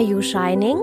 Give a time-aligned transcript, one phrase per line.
[0.00, 0.78] Are You Shining?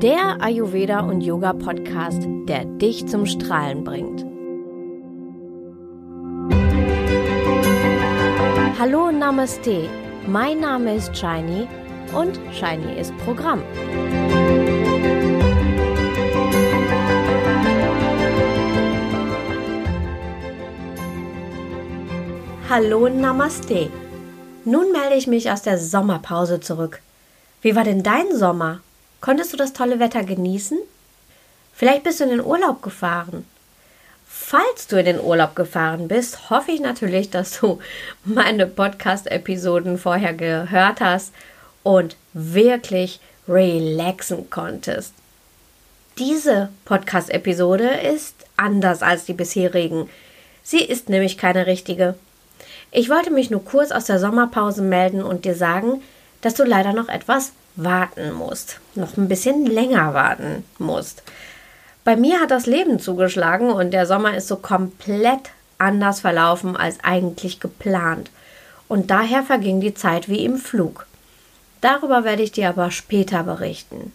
[0.00, 4.24] Der Ayurveda und Yoga Podcast, der dich zum Strahlen bringt.
[8.78, 9.90] Hallo Namaste,
[10.26, 11.68] mein Name ist Shiny
[12.14, 13.62] und Shiny ist Programm.
[22.70, 23.90] Hallo Namaste.
[24.64, 27.03] Nun melde ich mich aus der Sommerpause zurück.
[27.64, 28.80] Wie war denn dein Sommer?
[29.22, 30.78] Konntest du das tolle Wetter genießen?
[31.72, 33.46] Vielleicht bist du in den Urlaub gefahren.
[34.28, 37.78] Falls du in den Urlaub gefahren bist, hoffe ich natürlich, dass du
[38.24, 41.32] meine Podcast-Episoden vorher gehört hast
[41.82, 43.18] und wirklich
[43.48, 45.14] relaxen konntest.
[46.18, 50.10] Diese Podcast-Episode ist anders als die bisherigen.
[50.62, 52.14] Sie ist nämlich keine richtige.
[52.90, 56.02] Ich wollte mich nur kurz aus der Sommerpause melden und dir sagen,
[56.44, 61.22] dass du leider noch etwas warten musst, noch ein bisschen länger warten musst.
[62.04, 66.98] Bei mir hat das Leben zugeschlagen und der Sommer ist so komplett anders verlaufen als
[67.02, 68.30] eigentlich geplant.
[68.88, 71.06] Und daher verging die Zeit wie im Flug.
[71.80, 74.12] Darüber werde ich dir aber später berichten.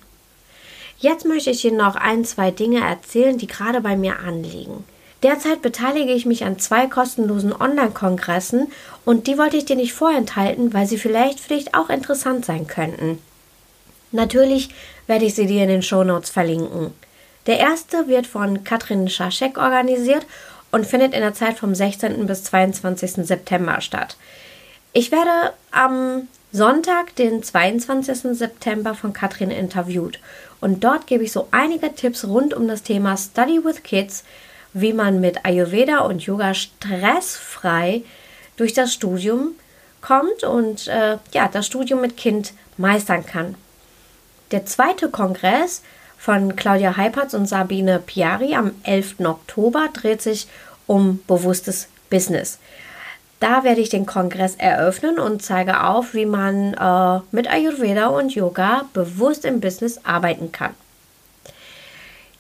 [1.00, 4.84] Jetzt möchte ich dir noch ein, zwei Dinge erzählen, die gerade bei mir anliegen.
[5.24, 8.72] Derzeit beteilige ich mich an zwei kostenlosen Online-Kongressen
[9.04, 12.68] und die wollte ich dir nicht vorenthalten, weil sie vielleicht für dich auch interessant sein
[12.68, 13.20] könnten.
[14.12, 14.70] Natürlich
[15.08, 16.94] werde ich sie dir in den Shownotes verlinken.
[17.48, 20.26] Der erste wird von Katrin Schaschek organisiert
[20.72, 22.26] und findet in der Zeit vom 16.
[22.26, 23.26] bis 22.
[23.26, 24.18] September statt.
[24.94, 28.38] Ich werde am Sonntag, den 22.
[28.38, 30.20] September, von Katrin interviewt
[30.62, 34.24] und dort gebe ich so einige Tipps rund um das Thema Study with Kids,
[34.74, 38.04] wie man mit Ayurveda und Yoga stressfrei
[38.58, 39.52] durch das Studium
[40.02, 43.56] kommt und äh, ja, das Studium mit Kind meistern kann.
[44.52, 45.82] Der zweite Kongress
[46.18, 49.22] von Claudia Heipertz und Sabine Piari am 11.
[49.22, 50.48] Oktober dreht sich
[50.88, 52.60] um bewusstes Business.
[53.40, 58.36] Da werde ich den Kongress eröffnen und zeige auf, wie man äh, mit Ayurveda und
[58.36, 60.74] Yoga bewusst im Business arbeiten kann.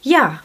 [0.01, 0.41] Ja,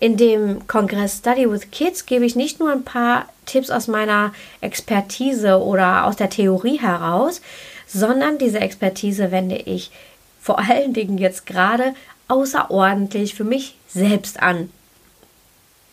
[0.00, 4.32] in dem Kongress Study with Kids gebe ich nicht nur ein paar Tipps aus meiner
[4.60, 7.40] Expertise oder aus der Theorie heraus,
[7.86, 9.90] sondern diese Expertise wende ich
[10.40, 11.94] vor allen Dingen jetzt gerade
[12.28, 14.70] außerordentlich für mich selbst an.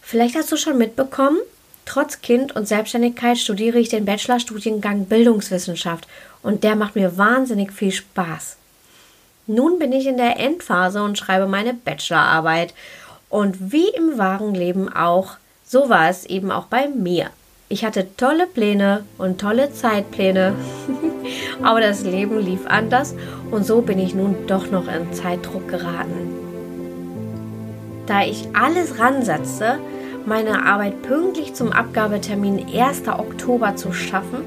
[0.01, 1.39] Vielleicht hast du schon mitbekommen,
[1.85, 6.07] trotz Kind und Selbstständigkeit studiere ich den Bachelorstudiengang Bildungswissenschaft
[6.43, 8.57] und der macht mir wahnsinnig viel Spaß.
[9.47, 12.73] Nun bin ich in der Endphase und schreibe meine Bachelorarbeit
[13.35, 15.35] und wie im wahren Leben auch,
[15.65, 17.25] so war es eben auch bei mir.
[17.67, 20.53] Ich hatte tolle Pläne und tolle Zeitpläne,
[21.61, 23.13] aber das Leben lief anders
[23.51, 26.33] und so bin ich nun doch noch in Zeitdruck geraten.
[28.05, 29.79] Da ich alles ransetzte,
[30.25, 33.05] meine Arbeit pünktlich zum Abgabetermin 1.
[33.09, 34.45] Oktober zu schaffen,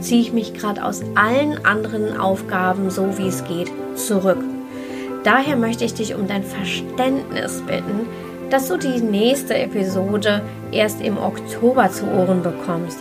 [0.00, 4.42] ziehe ich mich gerade aus allen anderen Aufgaben, so wie es geht, zurück.
[5.24, 8.06] Daher möchte ich dich um dein Verständnis bitten,
[8.50, 12.98] dass du die nächste Episode erst im Oktober zu Ohren bekommst.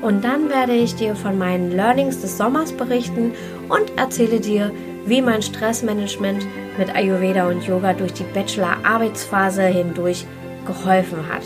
[0.00, 3.32] Und dann werde ich dir von meinen Learnings des Sommers berichten
[3.68, 4.70] und erzähle dir,
[5.06, 6.46] wie mein Stressmanagement
[6.78, 10.24] mit Ayurveda und Yoga durch die Bachelor-Arbeitsphase hindurch
[10.66, 11.42] geholfen hat.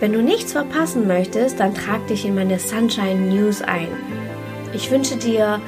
[0.00, 3.88] Wenn du nichts verpassen möchtest, dann trag dich in meine Sunshine News ein.
[4.74, 5.60] Ich wünsche dir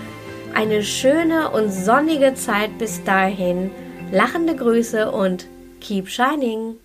[0.54, 3.70] eine schöne und sonnige Zeit bis dahin.
[4.12, 5.46] Lachende Grüße und
[5.80, 6.76] keep shining!